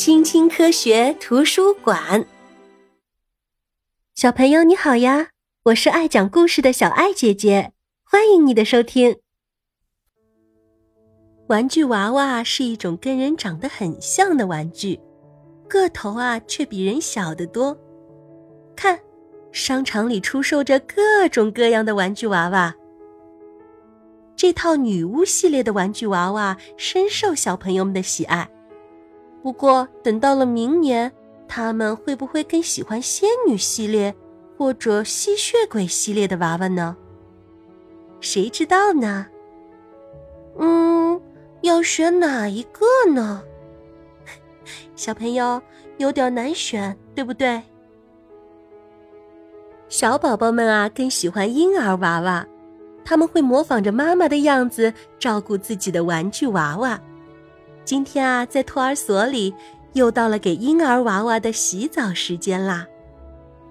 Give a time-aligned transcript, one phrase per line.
[0.00, 2.24] 青青科学图书馆，
[4.14, 5.28] 小朋友你好呀！
[5.64, 9.18] 我是爱讲故事的小爱姐姐，欢迎你的收听。
[11.48, 14.98] 玩具娃娃是一种跟人长得很像的玩具，
[15.68, 17.78] 个头啊却比人小得多。
[18.74, 18.98] 看，
[19.52, 22.74] 商场里出售着各种各样的玩具娃娃。
[24.34, 28.50] 这套女巫系列的玩具娃娃深受小朋友们的喜爱。
[29.42, 31.10] 不过，等到了明年，
[31.48, 34.14] 他们会不会更喜欢仙女系列
[34.58, 36.96] 或者吸血鬼系列的娃娃呢？
[38.20, 39.26] 谁知道呢？
[40.58, 41.20] 嗯，
[41.62, 43.42] 要选哪一个呢？
[44.94, 45.62] 小朋友
[45.96, 47.62] 有点难选，对不对？
[49.88, 52.46] 小宝宝们啊，更喜欢婴儿娃娃，
[53.04, 57.00] 他们会模仿着妈妈的样子照顾自己的玩具娃娃。
[57.84, 59.54] 今天啊，在托儿所里，
[59.94, 62.86] 又到了给婴儿娃娃的洗澡时间啦。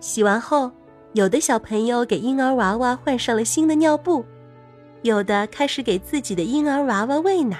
[0.00, 0.70] 洗完后，
[1.12, 4.24] 有的小朋友给婴儿娃娃换上了新的尿布，
[5.02, 7.58] 有的开始给自己的婴儿娃娃喂奶，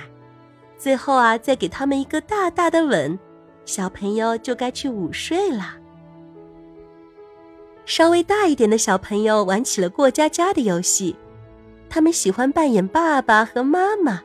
[0.79, 3.19] 最后啊，再给他们一个大大的吻，
[3.65, 5.77] 小朋友就该去午睡啦。
[7.84, 11.17] 稍微大一点的小朋友玩起了过家家的游戏，
[11.89, 14.23] 他们喜欢扮演爸爸和妈妈。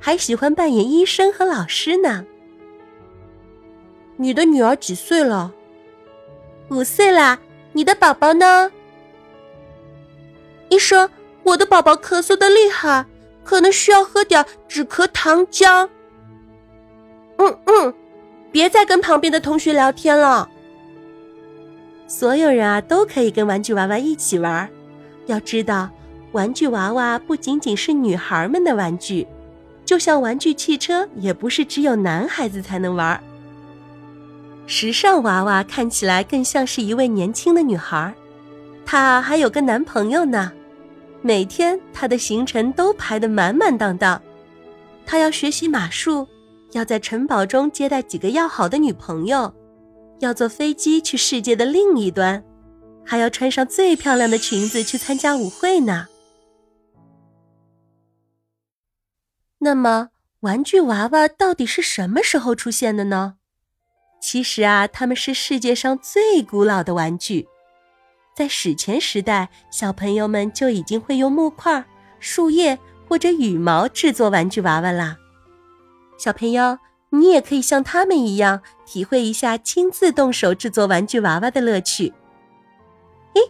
[0.00, 2.24] 还喜欢扮演医生和老师呢。
[4.16, 5.52] 你的女儿几岁了？
[6.70, 7.38] 五岁啦。
[7.72, 8.72] 你的宝宝呢？
[10.70, 11.08] 医生，
[11.44, 13.06] 我的宝宝咳嗽的厉害，
[13.44, 15.88] 可能需要喝点止咳糖浆。
[17.36, 17.94] 嗯嗯，
[18.50, 20.48] 别再跟旁边的同学聊天了。
[22.08, 24.68] 所有人啊，都可以跟玩具娃娃一起玩。
[25.26, 25.88] 要知道，
[26.32, 29.26] 玩具娃娃不仅仅是女孩们的玩具。
[29.90, 33.20] 就像玩具汽车，也不是只有男孩子才能玩。
[34.64, 38.14] 时尚娃娃看起来更像是一位年轻的女孩，
[38.86, 40.52] 她还有个男朋友呢。
[41.22, 44.22] 每天她的行程都排得满满当当，
[45.04, 46.28] 她要学习马术，
[46.70, 49.52] 要在城堡中接待几个要好的女朋友，
[50.20, 52.40] 要坐飞机去世界的另一端，
[53.04, 56.06] 还要穿上最漂亮的裙子去参加舞会呢。
[59.62, 60.08] 那么，
[60.40, 63.34] 玩具娃娃到底是什么时候出现的呢？
[64.18, 67.46] 其实啊，它们是世界上最古老的玩具。
[68.34, 71.84] 在史前时代，小朋友们就已经会用木块、
[72.18, 75.18] 树叶或者羽毛制作玩具娃娃啦。
[76.18, 76.78] 小朋友，
[77.10, 82.14] 你也可以像他们一样，体会一下亲自动手制作玩具娃娃的乐趣。
[83.34, 83.40] 诶，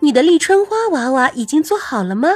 [0.00, 2.30] 你的立春花娃娃已经做好了吗？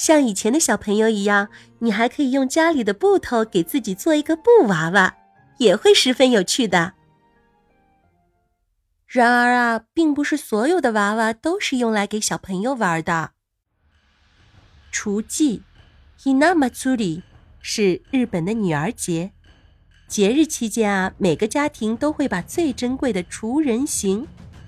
[0.00, 1.50] 像以前的小朋友一样，
[1.80, 5.14] 你还可以用家里的布头给自己做一个布娃娃，
[5.58, 6.94] 也会十分有趣的。
[9.06, 13.32] 然而啊，并不是所有的娃娃都是用来给小朋友玩的。
[14.90, 15.64] 雏祭
[16.22, 17.20] ，Hinamatsuri，
[17.60, 19.32] 是日本的女儿节。
[20.08, 24.26] 节日期间啊，每个家庭都会把最珍贵的雏人形，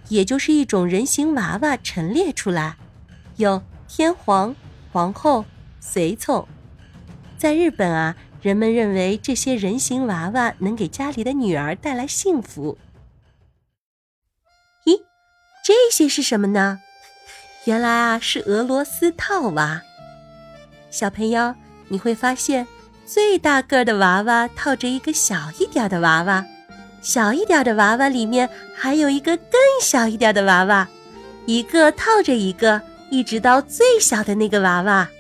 [0.09, 2.76] 也就是一种人形娃娃陈列出来，
[3.37, 4.54] 有天皇。
[4.92, 5.47] 皇后、
[5.80, 6.47] 随从，
[7.38, 12.76] 在日本啊，人们认为这些人形娃娃能给家里的女儿带来幸福。
[14.84, 15.00] 咦，
[15.64, 16.81] 这些是什么呢？
[17.64, 19.81] 原来啊，是俄罗斯套娃。
[20.91, 21.54] 小朋友，
[21.88, 22.66] 你会发现，
[23.06, 26.44] 最大个的娃娃套着一个小一点的娃娃，
[27.00, 30.86] 小一点的娃娃里面还有一个更小一点的娃娃，
[31.47, 32.82] 一个套着一个。
[33.12, 35.10] 一直到最小的那个娃娃，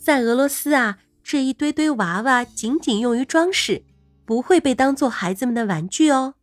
[0.00, 3.82] 在俄罗斯啊，这一堆堆娃娃仅仅用于装饰，
[4.24, 6.36] 不会被当做孩子们的玩具哦。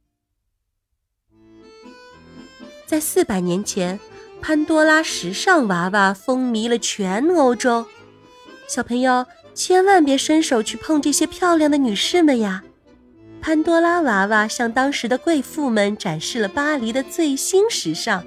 [2.86, 4.00] 在四百年前，
[4.40, 7.88] 潘多拉时尚娃娃风靡了全欧洲。
[8.68, 12.64] 小朋友千万别伸手去碰这些漂亮的女士们呀！
[13.42, 18.24] 潘多拉娃娃向当时的贵妇们展示了巴黎的最新时尚。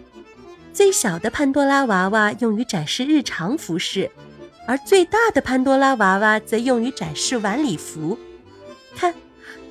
[0.74, 4.10] 最小的潘多拉娃娃用于展示日常服饰，
[4.66, 8.18] 而最大的潘多拉娃娃则用于展示晚礼服。
[8.96, 9.14] 看，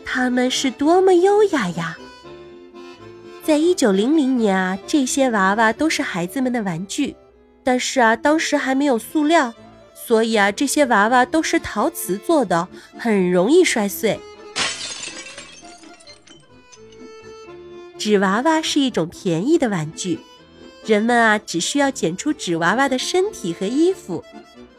[0.05, 1.97] 它们是多么优雅呀！
[3.43, 7.17] 在一九零零年啊，这些娃娃都是孩子们的玩具，
[7.65, 9.53] 但是啊，当时还没有塑料，
[9.93, 14.17] 所以啊，这些娃娃都是陶瓷做的，很容易摔碎。
[17.97, 20.19] 纸娃娃是一种便宜的玩具。
[20.85, 24.23] 人们啊，只需要剪出纸娃娃的身体和衣服，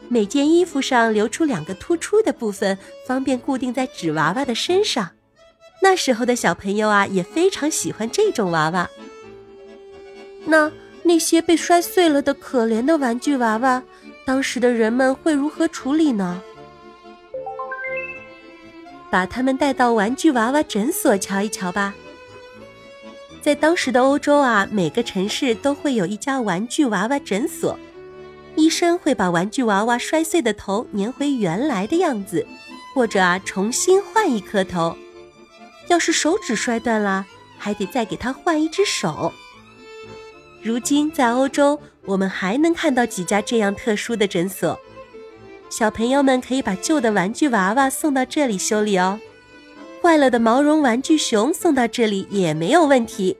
[0.07, 5.11] 每件衣服上留出两个突出的部分，方便固定在纸娃娃的身上。
[5.81, 8.89] 那时候的小朋友啊，也非常喜欢这种娃娃。
[10.45, 10.71] 那
[11.03, 13.81] 那些被摔碎了的可怜的玩具娃娃，
[14.25, 16.41] 当时的人们会如何处理呢？
[19.09, 21.95] 把他们带到玩具娃娃诊所瞧一瞧吧。
[23.45, 27.77] 在当时的欧洲啊，每个城市都会有一家玩具娃娃诊所，
[28.55, 32.43] 医生会把玩具娃娃摔碎的头粘回原来的样子，
[32.95, 34.97] 或者啊重新换一颗头。
[35.89, 37.27] 要是手指摔断了，
[37.59, 39.31] 还得再给他换一只手。
[40.63, 44.79] 如今在欧洲，我们还能看到几家这样特殊的诊所，
[45.69, 49.19] 小朋友们可以把旧的玩具娃娃送到这里修理哦。
[50.05, 53.35] 坏了的毛绒玩具熊送到这里也没有问题。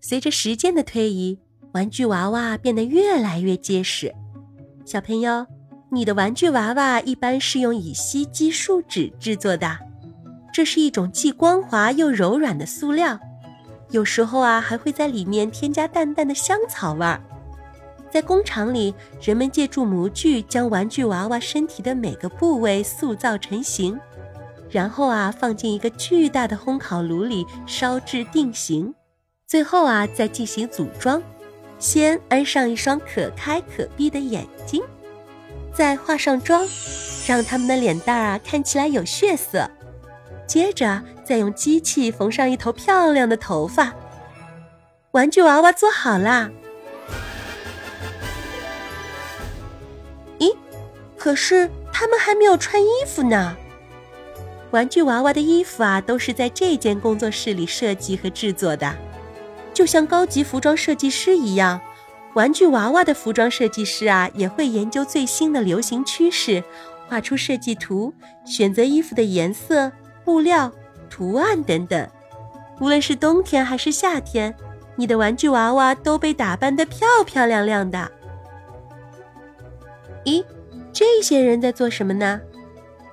[0.00, 1.36] 随着时间的推移，
[1.72, 4.14] 玩具娃娃变得越来越结实。
[4.84, 5.44] 小朋友，
[5.90, 9.76] 你的玩具娃娃一般是用乙烯基树脂制作的，
[10.52, 13.18] 这是一种既光滑又柔软的塑料，
[13.90, 17.20] 有时候啊还会在里面添加淡淡的香草味儿。
[18.14, 23.98] 在工厂里，人们借助模具将玩具娃娃身体的每个部位塑造成型，
[24.70, 28.94] 然后啊放进一个巨大的烘烤炉里烧制定型，
[29.48, 31.20] 最后啊再进行组装。
[31.80, 34.80] 先安上一双可开可闭的眼睛，
[35.72, 36.64] 再画上妆，
[37.26, 39.68] 让他们的脸蛋儿啊看起来有血色。
[40.46, 43.92] 接着再用机器缝上一头漂亮的头发。
[45.10, 46.48] 玩具娃娃做好啦！
[51.24, 53.56] 可是他们还没有穿衣服呢。
[54.72, 58.94] 玩具娃娃的衣服啊，都是在这间工作室里设计和制作的，
[59.72, 61.80] 就像高级服装设计师一样。
[62.34, 66.62] 玩具娃娃的服装设计师啊，也会研究最新的流行趋势，
[67.08, 68.12] 画出设计图，
[68.44, 69.90] 选择衣服的颜色、
[70.26, 70.70] 布料、
[71.08, 72.06] 图案等等。
[72.80, 74.54] 无论是冬天还是夏天，
[74.94, 78.12] 你的玩具娃娃都被打扮得漂漂亮亮的。
[80.26, 80.44] 咦？
[81.06, 82.40] 这些人在做什么呢？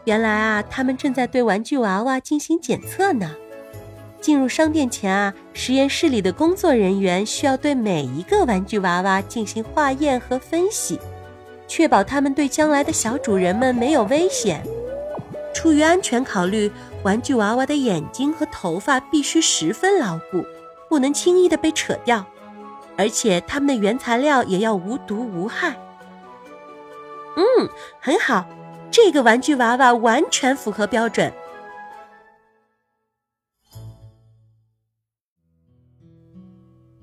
[0.06, 3.36] 原来啊，他们正在对玩具娃娃进行检测呢。
[4.20, 11.00] 进入商店前啊，实验室里的工作人员需要对每一个玩具娃娃进行化验和分析，
[11.68, 14.64] 确保他们对将来的小主人们没有危险。
[15.54, 16.72] 出于安全考虑，
[17.04, 20.44] 玩具娃娃的眼睛和头发必须十分牢固，
[20.90, 22.26] 不能轻易的被扯掉，
[22.98, 25.76] 而且它们的原材料也要无毒无害。
[27.36, 27.70] 嗯，
[28.00, 28.46] 很好，
[28.92, 31.32] 这个玩具娃娃完全符合标准。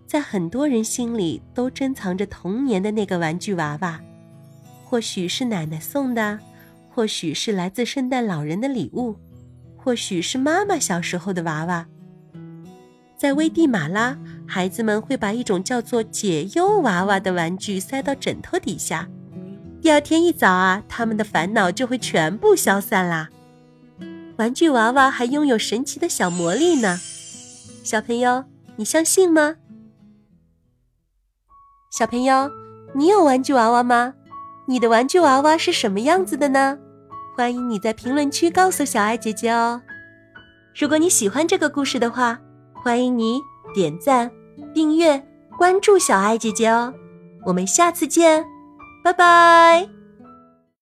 [0.06, 4.00] 在很多人心里都珍藏着童年的那个玩具娃娃，
[4.84, 6.38] 或许是奶奶送的，
[6.90, 9.16] 或许是来自圣诞老人的礼物，
[9.76, 11.86] 或许是妈妈小时候的娃娃。
[13.19, 14.16] 在危地马拉，
[14.46, 19.08] 孩子们会把一种叫做“解忧娃娃”的玩具塞到枕头底下。
[19.80, 23.28] 第二天一早啊，他们的烦恼就会全部消散啦。
[24.36, 26.98] 玩具娃娃还拥有神奇的小魔力呢，
[27.82, 28.44] 小朋友，
[28.76, 29.56] 你相信吗？
[31.90, 32.50] 小朋友，
[32.94, 34.14] 你有玩具娃娃吗？
[34.66, 36.78] 你的玩具娃娃是什么样子的呢？
[37.36, 39.81] 欢迎你在评论区告诉小爱姐姐哦。
[40.76, 42.38] 如果你喜欢这个故事的话，
[42.74, 43.41] 欢迎你
[43.72, 44.31] 点赞、
[44.74, 45.24] 订阅、
[45.56, 46.93] 关注小爱姐姐哦。
[47.46, 48.57] 我们下次见。
[49.08, 49.97] 拜拜。